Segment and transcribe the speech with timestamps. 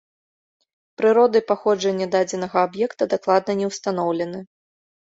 [1.01, 4.39] Прырода і паходжанне дадзенага аб'екта дакладна не ўстаноўлены.